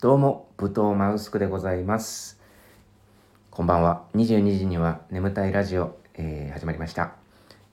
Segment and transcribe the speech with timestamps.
[0.00, 2.40] どうも、武藤マウスクでございます。
[3.50, 4.04] こんばんは。
[4.14, 7.14] 22時には眠たいラジオ、えー始まりました。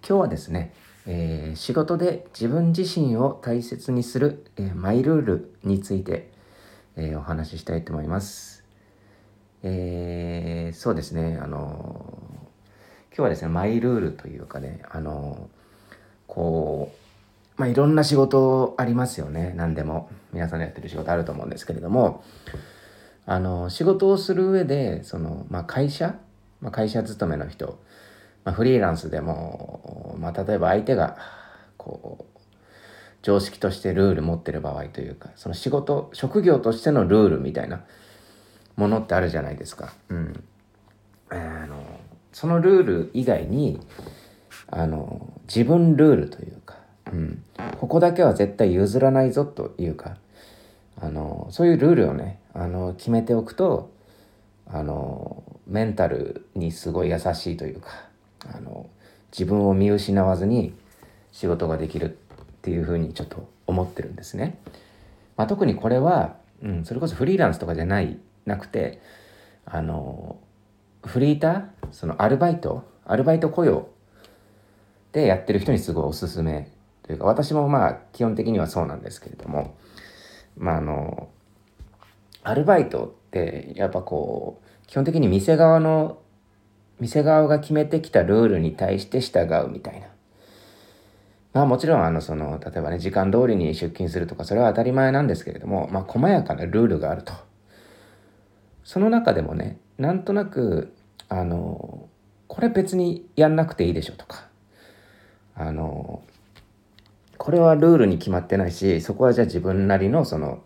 [0.02, 0.74] 今日はですね、
[1.06, 6.32] えー仕事で自分自身を大切にする、えーマイルールについて、
[6.96, 8.64] えーお話ししたいと思います。
[9.62, 12.18] えーそうですね、あの
[13.10, 15.48] 今日はですね、マイルールというかね、あの
[16.26, 17.05] こう、
[17.58, 19.54] まあ、いろんな仕事ありますよね。
[19.56, 20.10] 何でも。
[20.34, 22.24] 皆さんのやってる仕事あると思うんですけれども、
[23.26, 26.16] あの、仕事をする上で、その、まあ、会社、
[26.60, 27.80] まあ、会社勤めの人、
[28.44, 31.18] まあ、フリーランスでも、まあ、例えば相手が、
[31.78, 32.40] こう、
[33.22, 37.86] 常識としてルール持ってる場合というか、その仕事、職業としてのルールみたいな
[38.76, 39.94] ものってあるじゃないですか。
[40.10, 40.44] うん。
[41.30, 41.84] あの、
[42.34, 43.80] そのルール以外に、
[44.68, 46.62] あの、自分ルールという、
[47.12, 47.44] うん、
[47.80, 50.18] ここだけは絶対譲らないぞというか、
[51.00, 53.92] あの、そういうルールをね、あの、決めておくと、
[54.68, 57.90] あの、メンタルにすごい優しいというか、
[58.54, 58.90] あの、
[59.32, 60.74] 自分を見失わずに
[61.32, 62.10] 仕事ができるっ
[62.62, 64.58] ていうふうにちょっと思ってるんですね。
[65.38, 69.02] まあ、特にこれは、うん、それこそフリーランスとかじゃない、なくて、
[69.66, 70.38] あの、
[71.04, 73.88] フリーターそのアルバイトアルバイト雇用
[75.12, 76.70] でやってる人にすごいおすすめ
[77.06, 79.78] というか私もまあ基本的にはそうなんですけれども
[80.58, 81.30] まああの
[82.44, 86.18] アルバイトってやっぱこう基本的に店側の
[87.00, 90.08] 店側が決めてきたルールに対して従うみたいな。
[91.54, 97.34] まあもちろんあのその例えばね時間通りに出勤するとかそれは当たり前なんですけれどもまあ細やかなルールがあると。
[98.84, 100.94] その中でもねなんとなく
[101.30, 102.08] あの
[102.48, 104.48] これ別にやんなくていいでしょとか
[105.56, 106.24] あの
[107.38, 110.64] これはルールに決まってないしそこはじゃあ自分なりのその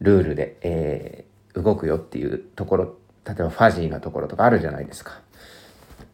[0.00, 5.20] ルールで、えー動くよっていうところ例えばファジーなところとかあるじゃないですか。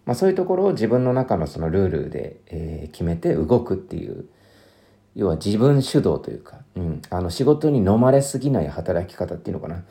[0.04, 4.26] まあ、そういうところを自分の中のそのルールで、えー決めて動くっていう
[5.16, 9.82] 要は自分主導というか、うん、あの仕事に飲まれすぎない働き方っていうのかな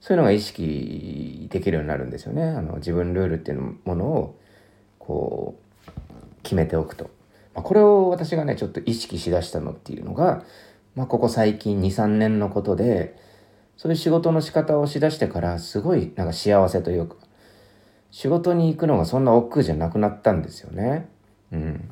[0.00, 2.42] そういうのが意識できるようになるんですよね。
[2.42, 4.38] あの自分ルールっていうものを
[4.98, 5.90] こう
[6.42, 7.15] 決めておくと。
[7.56, 10.44] まあ、これを私がねちょっと意識しだしたのっていうのが、
[10.94, 13.16] まあ、ここ最近23年のことで
[13.78, 17.16] そういう仕事の仕方をしだしてからすごいなんか幸せというか
[18.10, 21.08] 仕事に行くのがそんな億劫じゃなくなったんですよね。
[21.52, 21.90] うん。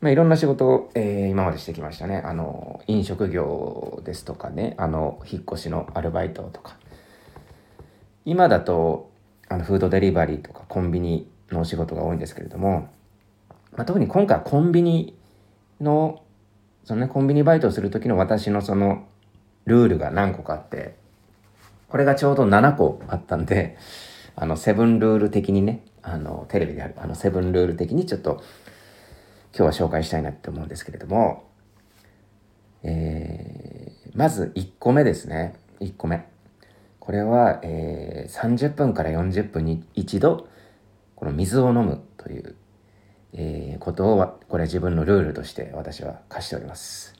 [0.00, 2.22] まあ、いろんな仕事を、えー今までしてきましたね。
[2.24, 6.76] あの、飲食業ですとかね、あの、引っ越しのアルバイトとか。
[8.24, 9.10] 今だと、
[9.48, 12.88] あの、フードデリバリーとかコンビニのお仕事が多いんですけれども、
[13.76, 15.16] まあ、特に今回はコンビニ
[15.80, 16.22] の、
[16.84, 19.06] そのね、コンビニバイトをする時の私のその、
[19.64, 20.96] ルールが何個かあって、
[21.88, 23.76] これがちょうど7個あったんで、
[24.34, 28.42] あの、セブンルール的にね、あの、テレビである、あの、セブンルール的にちょっと、
[29.56, 31.44] 今日は紹介したいなって思うんですけれども、
[32.82, 35.54] えーまず1個目ですね。
[35.80, 36.26] 1個目。
[37.00, 40.48] これは、えー30分から40分に一度、
[41.16, 42.54] この水を飲むという、
[43.32, 47.14] えーことを、これ自分のルールとして私は課しております。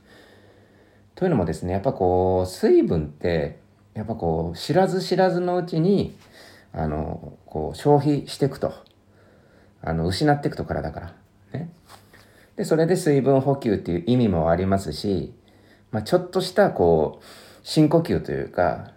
[1.14, 3.60] というのもですね、やっぱこう、水分って、
[3.94, 6.16] やっぱこう、知らず知らずのうちに、
[6.72, 8.72] あの、こう、消費していくと。
[9.82, 11.14] あの、失っていくと体から。
[11.52, 11.70] ね。
[12.56, 15.34] で、それで水分補給っていう意味もありますし、
[15.90, 17.24] まあ、ちょっとしたこう、
[17.62, 18.92] 深呼吸というか、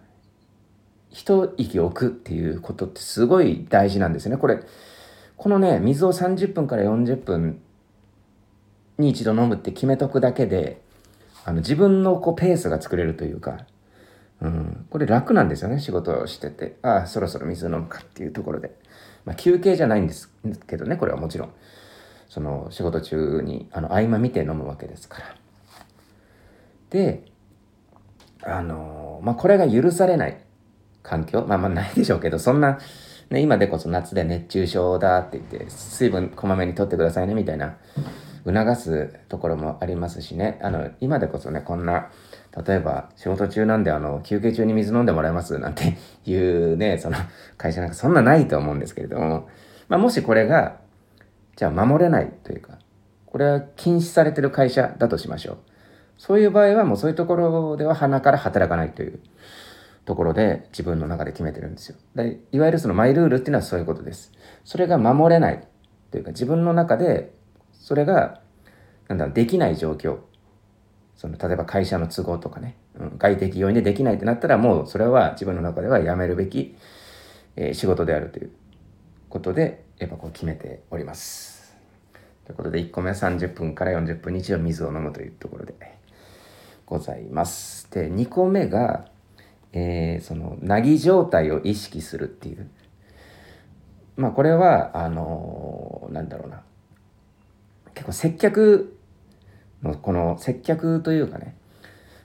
[1.10, 4.38] 一息置くっていうことってすごい大事なんですね。
[4.38, 4.60] これ、
[5.38, 7.62] このね、水を30分から40分
[8.98, 10.82] に一度飲むって決めとくだけで、
[11.44, 13.66] あの自分のこうペースが作れるというか、
[14.42, 16.78] うん、これ楽なんですよね、仕事をしてて。
[16.82, 18.76] ああ、そろそろ水飲むかっていうところで。
[19.26, 20.32] まあ、休憩じゃないんです
[20.68, 21.50] けどね、これはもちろん。
[22.30, 25.36] その仕事中にあの合間見て飲むわけですから。
[26.90, 27.24] で、
[28.44, 30.38] あのまあ、これが許されない
[31.02, 32.80] 環境、まあまあないでしょうけど、そんな、
[33.30, 37.78] ね、今でこそ夏で熱中症だって言って、水分こまめにとってくださいねみたいな、
[38.46, 42.12] 促すところもありますしね、あの、今でこそね、こんな、
[42.66, 47.18] 例えば仕事中なんであの、休憩中に水飲んでもらえますなんて いうね、その
[47.58, 49.50] 会社なんかそんなないと思うんですけれども、
[49.90, 50.78] まあもしこれが、
[51.56, 52.78] じゃあ守れないというか、
[53.26, 55.58] これは禁止されてる会社だとしましょう。
[56.18, 59.20] そういう場合はもうそういうところでは鼻から働かないという
[60.06, 61.98] ところで自分の中で決めてるんですよ。
[62.16, 64.32] でいわゆるそのマイルールっていうのはそういうことです。
[64.64, 65.68] それが守れない
[66.12, 67.34] というか自分の中で
[67.74, 68.42] それが
[69.08, 70.20] なんだろうできない状況
[71.16, 76.76] その例えば会社の都合とかねうん、外的要因でできないってなったらもうそれは自分の中ではやめるべき、
[77.56, 78.52] えー、仕事であるという
[79.30, 81.76] ことでやっぱこう決めております。
[82.46, 85.74] ということで1個目は30分から40分に一度水を飲むというところで
[86.86, 87.90] ございます。
[87.92, 89.08] で2個目が、
[89.76, 92.70] えー、そのなぎ状態を意識するっていう。
[94.16, 96.62] まあこれはあのー、なんだろうな。
[97.94, 98.98] 結構接客
[99.84, 101.58] のこの接客というかね。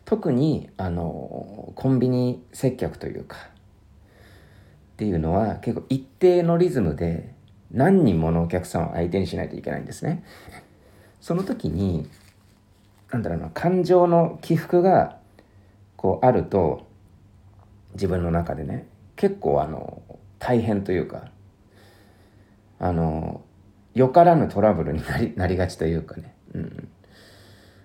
[0.05, 3.37] 特にあのコンビニ接客というか。
[3.37, 7.35] っていうのは結構一定のリズムで
[7.73, 10.23] 何人ものお客さんを相手にしないといけないんですね。
[11.21, 12.09] その時に
[13.11, 15.17] なんだろうな感情の起伏が
[15.97, 16.90] こうあると
[17.95, 20.03] 自分の中でね結構あの
[20.39, 21.31] 大変というか
[22.79, 23.43] あの
[23.95, 26.89] よからぬトラブルになり なりがちというかね、うん、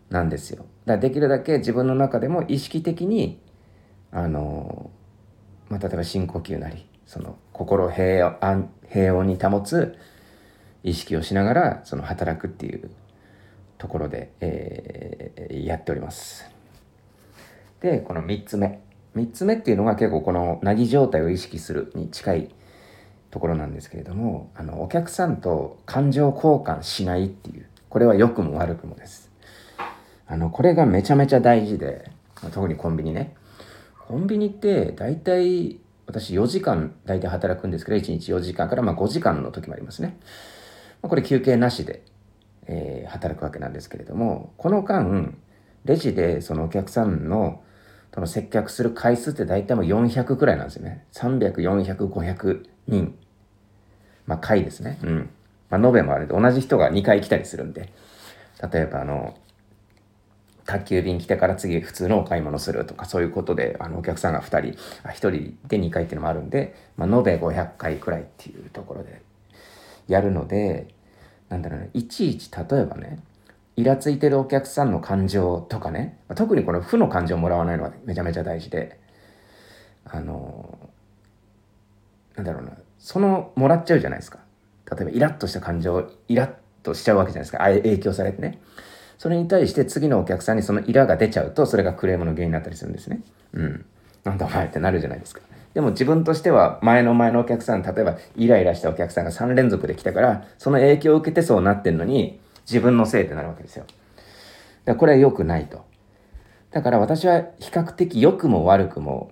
[0.09, 0.59] なんですよ。
[0.59, 3.41] だからできるだけ自分の中でも意識的に
[4.11, 4.91] あの、
[5.69, 9.97] まあ、例えば深呼吸なりその心を平安平穏に保つ
[10.83, 12.91] 意識をしながらその働くっていう
[13.77, 16.49] ところで、えー、やっております。
[17.81, 18.79] でこの3つ目
[19.15, 22.55] 3つ目っていうのが結構このなぎ状態を意識するに近い
[23.31, 29.31] ところなんですけれどもあのお客さんと感情交換しないっていうこれは良くも悪くもです。
[30.27, 32.11] あのこれがめちゃめちゃ大事で
[32.51, 33.35] 特にコンビニね
[34.07, 40.17] コンビニって大体私4時間大体働くんですけど1日4時間からま5時間の時もありますね。
[41.01, 42.03] これ休憩なしで、
[42.67, 45.33] えー、働くわけなんですけれどもこの間
[45.83, 47.61] レジでそのお客さんの
[48.15, 51.05] その接客する回数って大体もう400くらいなんですよね。
[51.11, 53.13] 300、400、500人。
[54.25, 54.97] まあ回ですね。
[55.03, 55.29] うん。
[55.69, 57.91] まあ延べもあるんで同じ人が2回来たりするんで。
[58.71, 59.35] 例えばあの、
[60.65, 65.31] 宅急便来てから次普通のお買い物するとかそういうことであのお客さんが2人あ1人
[65.67, 69.21] で2回っていうのもあるんで、まあ、延べ500回くらいっていうところで
[70.07, 70.87] やるので
[71.49, 73.19] なんだろうねいちいち例えばね
[73.77, 76.17] イラついてるお客さんの感情とかね。
[76.35, 78.99] 特にこの負の感情をもらわないのはめちゃめちゃ大事で。
[80.05, 80.77] あの
[82.35, 82.71] なんだろうな。
[82.99, 84.39] そのもらっちゃうじゃないですか。
[84.89, 86.51] 例えばイラッとした感情イラッ
[86.83, 87.63] としちゃうわけじゃないですか。
[87.63, 88.61] あ影響されてね。
[89.17, 93.21] それに対して次のお客さんにそのイラが出ちゃうとそれがクレームの原因になったりするんですね。
[93.53, 93.85] うん。
[94.23, 95.41] なんだお前ってなるじゃないですか。
[95.73, 103.85] でも自分としては前の前のお客さん、例えばイライラしたお客さんが3連続で来たから、その影響を受けてそうなってんのに、自分のせいってなるわけですよ。
[103.85, 103.95] だか
[104.93, 105.85] らこれは良くないと。
[106.71, 109.31] だから私は比較的良くも悪くも、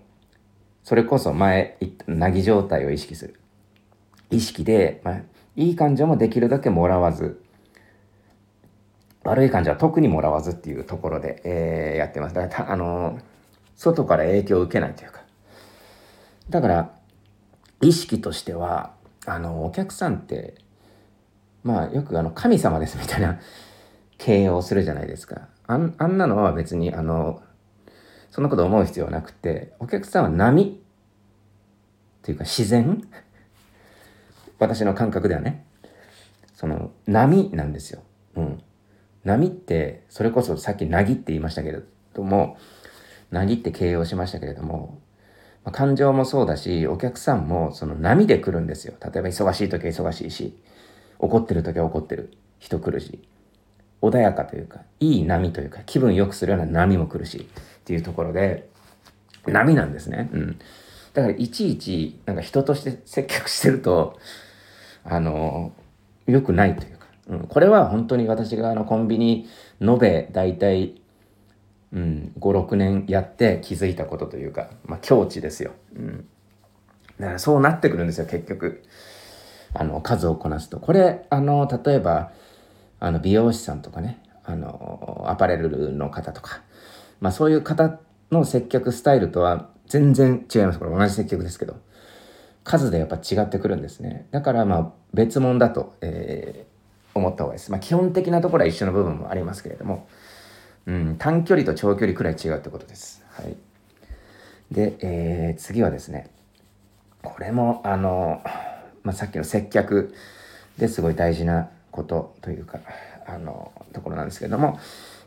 [0.83, 3.39] それこそ前言ったなぎ状態を意識する。
[4.29, 5.21] 意識で、まあ、
[5.55, 7.41] いい感情もできるだけもらわず、
[9.23, 12.35] 悪い感情は特にもらわずっていうところで、えー、やってます。
[12.35, 13.21] だから、あのー、
[13.75, 15.23] 外から影響を受けないというか、
[16.49, 16.91] だから
[17.81, 18.93] 意識としては
[19.25, 20.55] あのお客さんって
[21.63, 23.39] まあよくあの神様ですみたいな
[24.17, 25.47] 形容するじゃないですか。
[25.65, 27.41] あんあんなのは別にあの
[28.31, 30.65] そんなこと思う必要はなくてお客さんは波っ
[32.21, 33.07] ていうか自然？
[34.59, 35.65] 私の感覚ではね。
[36.53, 38.01] その波なんですよ。
[38.35, 38.61] うん、
[39.25, 41.81] 波ってそれこそさっき「なぎ」って言いましたけれ
[42.13, 42.57] ども
[43.31, 44.99] 「なぎ」って形容しましたけれども
[45.65, 48.93] ま、感情もそうだし、お客さんもその波で来るんですよ。
[49.01, 50.57] 例えば忙しい時は忙しいし、
[51.23, 52.33] 怒ってる時は怒ってる。
[52.59, 53.19] 人来るし、
[54.01, 58.69] 穏やかというか、いい波というか、気分良くするような波も来るし、っていうところで、
[59.45, 60.29] 波なんですね。
[60.31, 60.59] うん。
[61.13, 64.17] だからいちいち、なんか人として接客してると、
[65.03, 65.73] あの、
[66.25, 69.47] 良くないというか、うん、これは本当に私があのコンビニ
[69.81, 71.01] 延べ大体
[71.93, 76.27] うん、56年やって気づいたことというか、まあ、境地ですよ、うん、
[77.19, 78.83] だからそうなってくるんですよ結局。
[79.73, 80.79] あの数をこなすと。
[80.79, 82.31] これあの例えば
[82.99, 86.61] あの美容師さんとかねあのアパレルの方とか、
[87.19, 87.99] まあ、そういう方
[88.31, 90.79] の接客スタイルとは全然違います。
[90.79, 91.75] これ同じ接客ですけど。
[92.65, 94.25] 数でやっぱ違ってくるんですね。
[94.31, 100.07] だからまあ別物だと、えー、思った方がいいです、まあ、基本的なところは一緒の部分もありますけれども。
[100.85, 103.23] うん、短距離と長距離くらい違うってことです。
[103.31, 103.55] はい。
[104.71, 106.29] で、えー、次はですね、
[107.21, 108.41] これも、あの、
[109.03, 110.13] まあ、さっきの接客
[110.77, 112.79] ですごい大事なことというか、
[113.25, 114.79] あの、ところなんですけれども、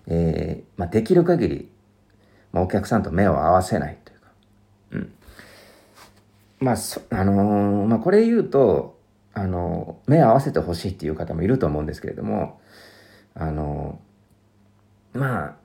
[0.06, 1.68] えー、まあ、できる限り、
[2.52, 4.26] まあ、お客さんと目を合わせないというか、
[4.92, 5.12] うん。
[6.58, 8.96] まあ、そあのー、まあ、これ言うと、
[9.36, 12.58] あの目を合わせてほしいっていう方もいると思うんですけれども、
[13.34, 14.00] あの
[15.12, 15.56] まあ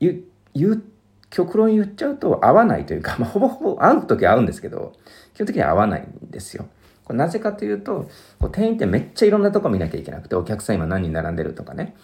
[0.00, 0.22] 言
[0.54, 0.82] 言
[1.28, 4.94] 極論言っちゃうと合わないというか、まあ、ほぼほぼ会う時は会うんですけど
[5.34, 6.66] 基本的には合わないんですよ。
[7.08, 8.06] これなぜかというと
[8.38, 11.96] こう店員ってめっちゃいろんなとこ見なきゃいけなくてお客さん今何人並んでるとかね、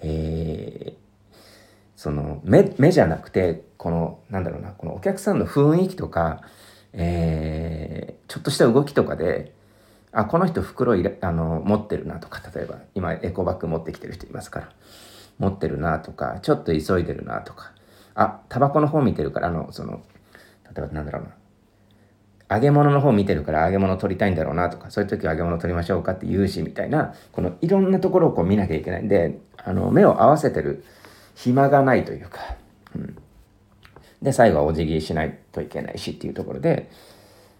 [0.00, 0.96] えー、
[1.94, 6.42] その目目じゃなくてこのなんだろうなこのお客さんの雰囲気とか、
[6.92, 9.54] えー、ちょっとした動きとかで
[10.10, 14.72] あこの人袋いあの持ってるなとか例えば今エコバッグ持ってきてる人いますから
[15.38, 17.70] 持ってるなとかちょっと急いでるなとか
[18.16, 20.02] あタバコの方見てるからあのその
[20.64, 21.37] 例えばなんだろうな
[22.50, 29.04] 揚げ物の方見てるから揚げ物取りたいんだろうなとかそういう時は揚げ物取りましょうかって言うしみたいなこのいろんなところをこう見なきゃいけない。
[29.04, 30.84] んであの目を合わせてる
[31.34, 32.40] 暇がないというか、
[32.96, 33.16] うん、
[34.22, 36.90] で最後はお辞儀しないといけないしっていうところで、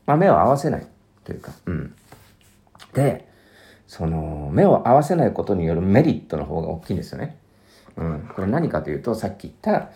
[0.06, 0.86] まあ、目を合わせない
[1.24, 1.94] というか、うん、
[2.94, 3.28] で
[3.86, 7.36] その目を合わせないことによるメリットの方が大きいんですよね。
[7.96, 9.90] うん、これ何かというとさっき言った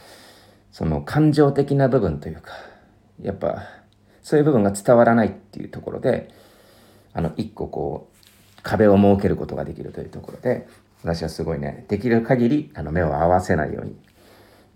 [0.71, 2.53] その感情的な部分というか
[3.21, 3.82] やっぱ
[4.23, 6.29] そういう部分が伝わらないっていうところで
[7.12, 10.67] あの一個こう壁を設けることができるというところで
[11.02, 13.97] 私はすごいねできる限りあの目を合わせないように、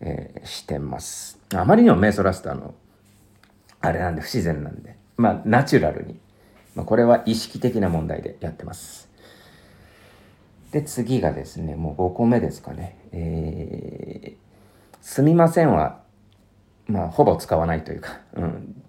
[0.00, 1.38] えー、してます。
[1.55, 2.75] あまりにも目そらすとあの
[3.81, 4.97] あれなんで不自然なんで。
[5.17, 6.19] まあナチュラルに、
[6.75, 9.09] まあ、これは意識的な問題でやってます。
[10.73, 12.99] で次がですねもう5個目ですかね。
[13.12, 14.47] えー
[15.07, 16.00] すみませんは、
[16.88, 18.83] まあ、ほぼ使わないというか、うん。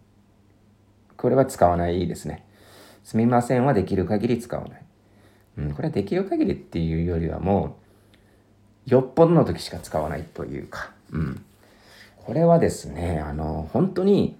[1.17, 2.45] これは使わないですね。
[3.03, 4.81] すみませんはできる限り使わない。
[5.57, 7.77] うん、これはできる限りっていうよりはも
[8.87, 11.45] う、よっぽどの時しか使わないというか、うん。
[12.17, 14.37] これはですね、あの、本当に、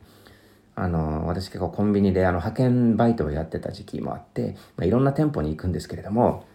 [0.75, 6.46] あの、私結構コンビニであの派遣バイトをやってた時期もあって、まあ、いろんな店舗に行くんですけれども、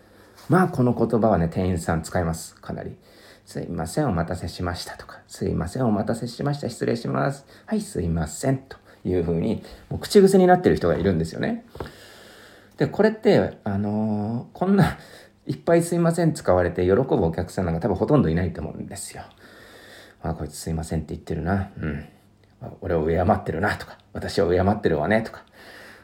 [0.48, 2.96] まあこの言葉はね、店員さん使います、かなり。
[3.44, 7.44] すいません、お待たせしましたとか、すいません、お待たせしました、失礼します。
[7.66, 11.64] はい、すいません、というふうに、もう口癖になってる人がいるんですよね。
[12.76, 14.98] で、これって、あのー、こんな、
[15.46, 19.24] いっぱいすいません使われて喜ぶお客さんなんか多分ほとんどいないと思うんですよ。
[20.22, 21.70] あ、こいつすいませんって言ってるな。
[21.80, 22.08] うん。
[22.80, 25.44] 俺を敬ってるなとか、私を敬ってるわねとか、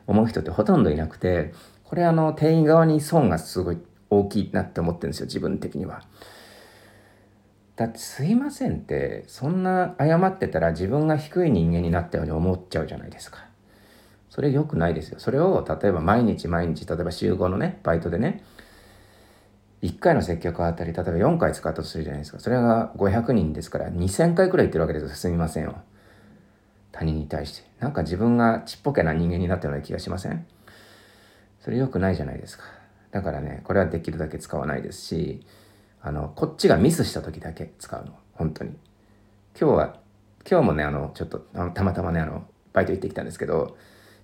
[0.06, 1.52] 思う人ってほとんどいなくて、
[1.84, 3.78] これあの、店員側に損がすごい
[4.10, 6.02] 大きいなって思ってるんですよ、自分的には。
[7.78, 13.46] だってすいませんってそんな謝ってたら自分が低い人間になったように思っちゃうじゃないですか。
[14.30, 15.20] それ良くないですよ。
[15.20, 18.42] それを例えば毎日毎日例えば週5のねバイトでね
[19.82, 22.40] 1回の接客あたり例えば4回使ったとするじゃないですか。
[22.40, 25.08] それが500人ですから2000回くらい言ってるわけですよ。
[25.10, 25.76] すみませんよ。
[26.90, 27.68] 他人に対して。
[27.78, 30.44] なんか自分がちっぽけな人間になったような気がしません？
[31.60, 32.64] それ良くないじゃないですか。
[33.12, 35.46] だからね、これはできるだけ使わないですし、
[36.00, 38.12] あの、こっちがミスした時だけ使うの。
[38.34, 38.70] 本当に。
[39.60, 39.96] 今日は、
[40.48, 43.76] 今日もね、あの、ちょっと、あのたまたまね、あの、バイト行ってきたんですけど、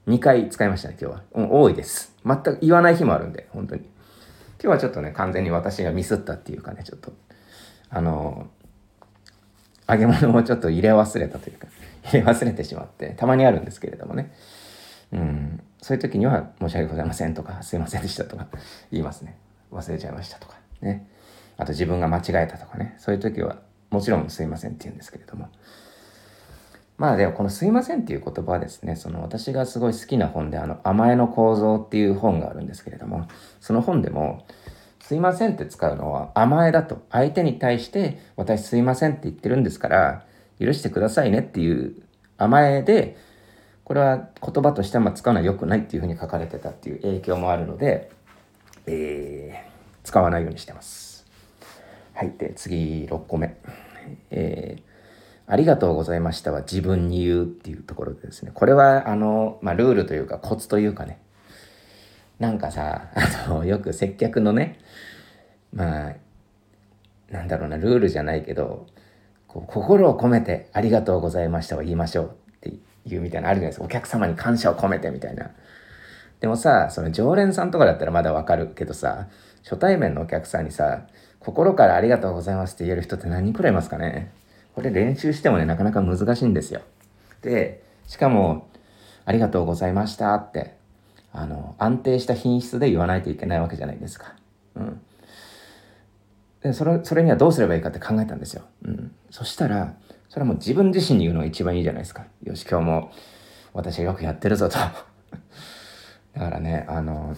[0.07, 1.23] 2回使いましたね、今日は。
[1.33, 2.15] うん、多いです。
[2.25, 3.83] 全く言わない日もあるんで、本当に。
[4.63, 7.13] 今日はちょっとね、完全に私がミスったっていうかね、ちょっと、
[7.91, 8.49] あの、
[9.89, 11.67] 揚げ物をちょっと入れ忘れたというか、
[12.05, 14.33] 入れ忘れてしまって、たまにあるんですけれどもね。
[15.13, 18.47] うん、そういう時には、申し訳ございませんとか、すいませんでしたとか
[18.91, 19.37] 言いますね。
[19.73, 21.07] 忘れちゃいましたとか、ね。
[21.57, 23.59] あと自分が間違えたとかね、そういう時は
[23.91, 25.49] もちろんすいませんって言うんですけれども。
[26.97, 33.27] まあでもこのすいませんっていう言葉はですね、その私がすごい好きな本であの甘えの構造っていう本があるんですけれども、
[33.61, 34.47] その本でも
[35.01, 37.05] すいませんって使うのは甘えだと。
[37.11, 40.25] 相手に対して私すいませんって言ってるんですから
[40.61, 41.97] 許してくださいねっていう
[42.39, 43.17] 甘えで、
[43.83, 48.11] これは言葉としては使うのは良くないっていうふうに書かれてたっていう影響もあるので、
[48.87, 51.14] えー、使わないようにしてます。
[52.15, 52.33] はい。
[52.39, 53.57] で、次、6個目。
[54.31, 54.83] えー、
[55.47, 58.53] ありがとうございましたは自分に言うっていうところでですね。
[58.55, 61.19] これは、あの、まあ、ルールというか、コツというかね。
[62.39, 63.11] なんかさ、
[63.47, 64.79] あの、よく接客のね、
[65.73, 66.15] まあ、
[67.31, 68.87] なんだろうな、ルールじゃないけど、
[69.49, 72.73] こう心を込めてありがとうございましたを言いましょうって
[73.07, 73.85] いうみたいなあるじゃないですか。
[73.85, 75.51] お客様に感謝を込めてみたいな。
[76.41, 79.29] でもさ、その常連さんとかだったらまだわかるけどさ、
[79.63, 81.07] 初対面のお客さんにさ、
[81.45, 84.33] 心からありがとうございますって言える人って何人くらいいますかね？
[84.75, 86.81] これ練習してもね、なかなか難しいんですよ。
[87.43, 88.69] で、しかも、
[89.27, 90.75] ありがとうございましたって、
[91.33, 94.35] あの、安定した品質で言わないといけないわけじゃないですか。
[94.75, 95.01] うん。
[96.63, 98.63] で、それ、それにはどうすればいいかって考えたんですよ。
[98.85, 99.15] うん。
[99.31, 99.95] そしたら、
[100.29, 102.25] それはもう自分自身に言うのが一番いいじゃないですか。
[102.43, 103.13] よし、今日も
[103.75, 104.79] 私はよくやってるぞと。
[106.35, 107.37] だからね、あの、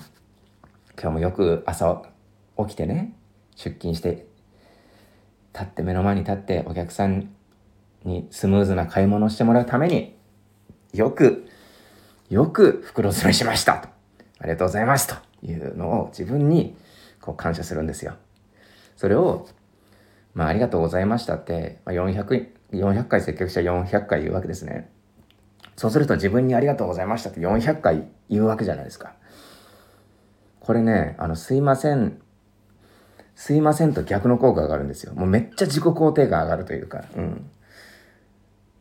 [1.01, 2.03] 今日もよく朝
[2.59, 3.13] 起きてね、
[3.57, 4.27] 出勤して
[5.53, 7.31] 立って目の前に立ってお客さん
[8.05, 10.15] にスムーズな買い物をしてもらうために、
[10.93, 11.49] よく、
[12.29, 13.89] よく袋詰めしましたと。
[14.39, 16.77] ありがとうございますというのを自分に
[17.21, 18.15] こう感謝するんですよ。
[18.97, 19.49] それを、
[20.35, 24.91] まあ、ありがとうございましたって、まあ、400、400回接客したら400回言うわけですね。
[25.77, 29.15] そうすると自分にありがとうございましたって400回言うわけじゃないですか。
[30.61, 32.21] これね、あの、すいません、
[33.37, 35.15] すいませんと逆の効果があるんですよ。
[35.15, 37.51] もうめっちゃ自己肯定感上がるというか、うん。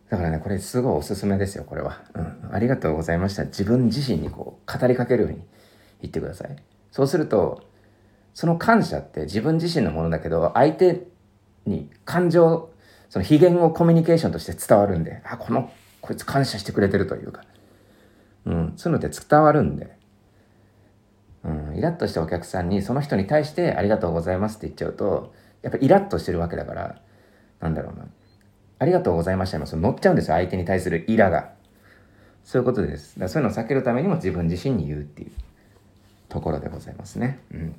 [0.09, 2.01] だからね、これすごいおすすめですよ、これは。
[2.13, 2.49] うん。
[2.53, 3.43] ありがとうございました。
[3.43, 5.41] 自分自身にこう、語りかけるように
[6.01, 6.55] 言ってください。
[6.91, 7.63] そうすると、
[8.33, 11.05] その感謝って自分自身のものだけど、相手
[11.65, 12.69] に感情、
[13.09, 15.69] その非言語コミュニケーションとして伝わるんで、あ、この
[15.99, 17.43] こいつ感謝してくれてるというか、
[18.45, 19.94] うん、そういうのって伝わるんで、
[21.45, 27.01] うん、イラッとしたお客さんにその人に対してありがとうございますって言っちゃうと、やっぱイラッとしてるわけだから、
[27.59, 28.05] なんだろうな。
[28.77, 31.51] ありがとうございましたその乗っちゃうんですよ、相手に対するイラが。
[32.43, 33.19] そういうことです。
[33.19, 35.31] だそういうのを避けるためにも自分自身に言うっていう
[36.29, 37.39] ところでございますね。
[37.53, 37.75] うん。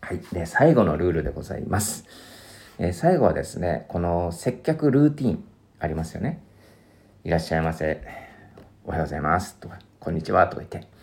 [0.00, 0.20] はい。
[0.32, 2.04] で、最後のルールでございます。
[2.78, 5.44] えー、最後はですね、この接客ルーティン
[5.80, 6.40] ありますよね。
[7.24, 8.00] いらっしゃいませ。
[8.84, 9.56] おはようございます。
[9.56, 10.46] とか、こんにちは。
[10.46, 10.95] とか言って。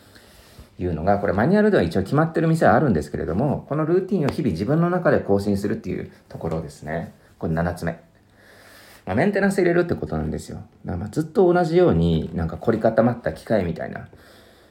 [0.80, 7.14] いうのが、これマニュアルでは一応決まってる店はあるんですけれども、このルーティンを日々自分の中で更新するっていうところですね。
[7.38, 8.00] これ7つ目。
[9.06, 10.58] まあ、メンテナンス入れるってことなんですよ。
[10.86, 14.08] だからまずっと同じようになんか凝り固まった機械みたいな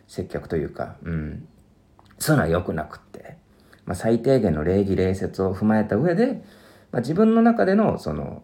[0.08, 1.48] 接客というか、うん。
[2.18, 3.36] そういうのは良くなくって、
[3.84, 6.42] まあ、最低限の礼儀礼節を踏まえた上で、
[6.92, 8.42] まあ、自分の中でのその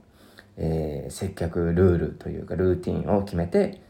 [0.58, 3.80] えー、接客ルールというかルーティンを決めて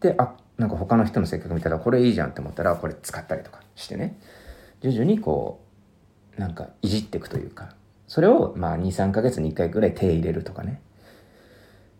[0.00, 4.16] であなんか他の人の接客見たらこれいいじゃんって思ったらこれ使ったりとかしてね。
[4.80, 5.60] 徐々にこ
[6.38, 7.74] うなんかいじっていくというか。
[8.06, 10.80] それをまあ23ヶ月に1回ぐらい手入れるとかね。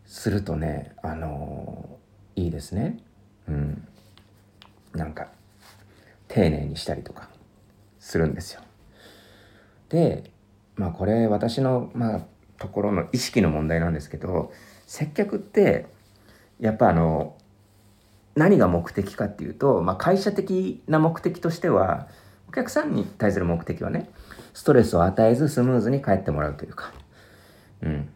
[0.07, 3.01] するとねあのー、いいですね。
[3.49, 3.89] うん。
[4.95, 5.27] なんか
[6.29, 7.31] 丁寧にしたりとか
[7.99, 8.61] するんですよ。
[9.89, 10.31] で
[10.77, 12.21] まあこれ私のまあ
[12.61, 14.53] ところの意識の問題なんですけど
[14.87, 15.87] 接客って
[16.61, 17.35] やっぱあの
[18.35, 22.09] 何が目的かっていうと、まあ、会社的な目的としては
[22.49, 24.11] お客さんに対する目的はね
[24.55, 26.93] ストレスを与えずスムーズに帰ってもらうというか、
[27.83, 28.09] うん、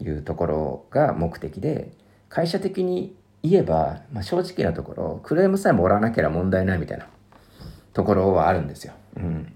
[0.00, 1.92] いうところが目的で
[2.28, 7.06] 会社的に言えば、まあ、正直なところクレームさえもらわなければ問題ないみたいな
[7.92, 8.92] ところはあるんですよ。
[9.16, 9.52] うん、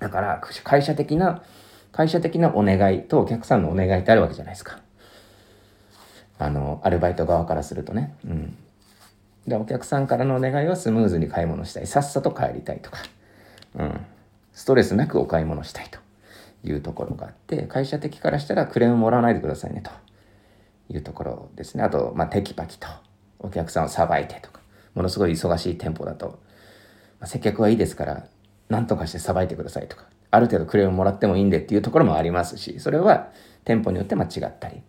[0.00, 1.42] だから会社的な
[1.96, 4.80] 会社的なお願いとお客さんのお願いってあるわけじゃないですか。
[6.38, 8.14] あの、アルバイト側からするとね。
[8.26, 8.56] うん。
[9.46, 11.86] で、お客さんからのお願いはスムーズに買い物したい。
[11.86, 12.98] さっさと帰りたいとか。
[13.78, 14.06] うん。
[14.52, 15.98] ストレスなくお買い物したいと
[16.64, 19.90] いうところがあって、会社的からしたらクレームもらわないでくださいねと
[20.92, 21.84] いうところですね。
[21.84, 22.88] あと、まあ、テキパキと
[23.38, 24.60] お客さんをさばいてとか、
[24.94, 26.40] ものすごい忙しい店舗だと、
[27.20, 28.26] まあ、接客はいいですから、
[28.68, 33.28] なんとかしてさばいてくださいとか、ある程度クレームもらってもいいんでっていうところもありますし、それは
[33.64, 34.82] 店舗によって間違ったり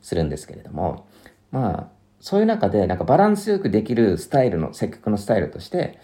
[0.00, 1.06] するんですけれども、
[1.50, 5.98] まあ、そういう中でなんかバランスよくできるスタイルの、接客のスタイルとして、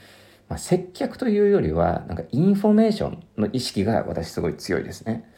[0.49, 5.29] まあ、接客というよりは、なんかインフォメーションの意識が私すごい強いですね。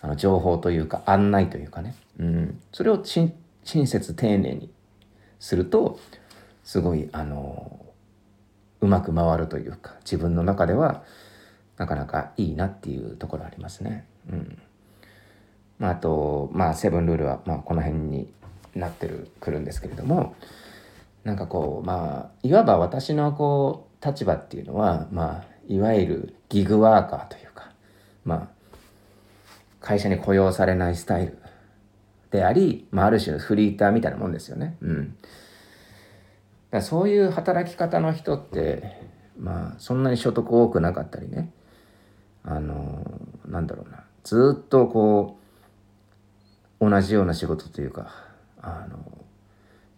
[0.00, 1.94] あの情報というか案内というかね。
[2.18, 2.60] うん。
[2.72, 3.32] それを親
[3.64, 4.70] 切丁寧に
[5.38, 5.98] すると、
[6.64, 7.84] すごい、あの、
[8.80, 11.04] うまく回るというか、自分の中では、
[11.76, 14.06] なかなかいいなっていうところありますね。
[14.30, 14.58] うん。
[15.78, 18.32] まあ、あと、まあ、セブンルールは、まあ、この辺に
[18.74, 20.34] なってる、くるんですけれども、
[21.24, 27.70] なんかこう、まあ、いわば私のこう、立場っていうのは、まあ、いわゆるギグワーカーというか、
[28.24, 28.48] まあ、
[29.80, 31.38] 会社に雇用されないスタイル
[32.30, 34.76] であり、まあ、ある種のフリーターみたいなもんですよね。
[34.80, 35.16] うん。
[36.70, 38.96] だそういう働き方の人って、
[39.38, 41.52] まあ、そんなに所得多くなかったりね、
[42.42, 43.04] あの
[43.46, 45.38] なんだろうなずっとこ
[46.80, 48.29] う同じような仕事というか
[48.62, 48.98] あの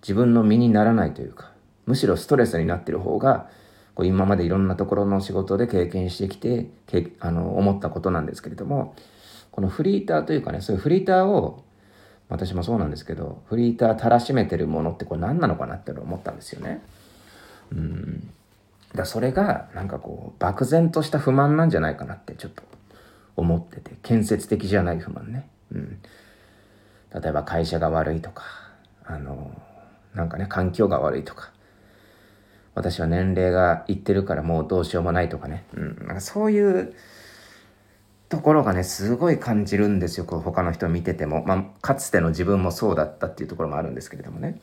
[0.02, 1.52] 自分の身にならないというか
[1.86, 3.48] むしろストレスになってる方が
[3.94, 8.94] こう今までいろんなところの仕事で経験してきてけあの思ったことなんですけれども
[9.50, 11.62] このフリーターというかねそういうフリーターを
[12.28, 16.82] 私もそうなんですけどフリーターたらしめてるものってこれ何なのかなって思ったんですよね。
[17.70, 18.30] うん。
[18.94, 22.62] だそれがなんかこう漠然とした不満なんじゃないかなってちょっと
[23.36, 25.98] 思ってて建設的じゃない不満ね、うん、
[27.14, 28.44] 例えば会社が悪いとか
[29.04, 29.50] あの
[30.14, 31.50] なんかね環境が悪いとか
[32.74, 36.94] 私は年齢がいってるからもうどうしようもないとかね、うん、なんかそういう
[38.28, 40.24] ところがねすごい感じるんですよ。
[40.24, 44.58] こう他の人を見てても、まあ、かつての自分もそうだったっていうところもあるんですけれどもね。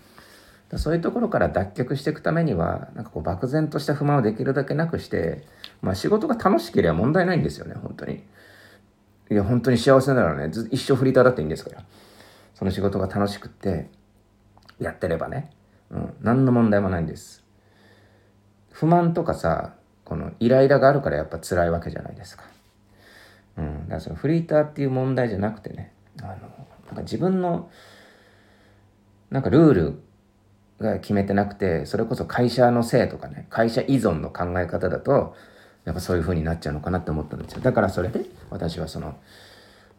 [0.78, 5.44] そういうところから脱却していくためにはなんかこう漠然とした不満をできるだけなくして、
[5.82, 8.24] まあ、仕事が楽しければ問題ないんですよね本当に。
[9.32, 11.84] いや本当に幸せならねず一生フリーターだっていいんですから。
[12.60, 13.89] その仕事が楽しくって
[14.80, 15.50] やってればね、
[15.91, 17.45] うん、何の問題もないんです。
[18.69, 22.43] 不満とかさこのイライラがあるからやっぱ辛いわけじゃないですか。
[23.58, 26.39] うん、だからそのフリーターっていう問題じゃなくてねあのなん
[26.95, 27.69] か自分の
[29.30, 30.04] なんかルール
[30.82, 35.34] が決めてなくてそれこそ会社のせいとかね会社依存の考え方だと
[35.86, 37.62] やっぱそういう風になっちゃうのかなって思ったんですよ。
[37.62, 39.15] だからそれで私はその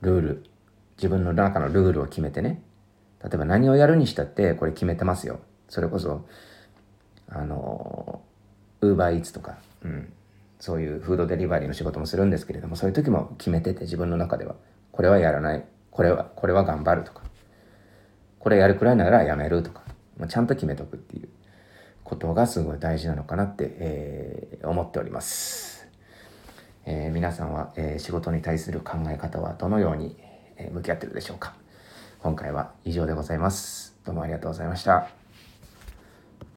[0.02, 0.44] ルール
[1.00, 2.62] 自分の中のルールを決めてね。
[3.24, 5.40] 例えば何をやるにしたってこれ決めてますよ。
[5.68, 6.26] それこそ
[7.28, 8.22] あの
[8.80, 10.12] ウーバーイーツとか、うん、
[10.58, 14.56] そういうフードデリバリーの仕事もするんですけれどもそういう時も決めてて自分の中では。
[14.92, 15.64] これはやらない。
[15.90, 17.22] これはこれは頑張るとか。
[18.38, 19.82] これやるくらいならやめるとか。
[20.28, 21.28] ちゃんと決めとくっていう。
[22.10, 25.88] ことがすごい大事なのかなって、えー、思っております、
[26.84, 30.16] えー、皆さんは、えー、仕事に対する考え方はどのように
[30.72, 31.54] 向き合ってるでしょうか。
[32.18, 33.96] 今回は以上でございます。
[34.04, 35.19] どうもありがとうございました。